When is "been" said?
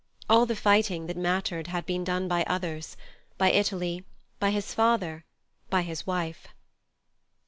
1.85-2.03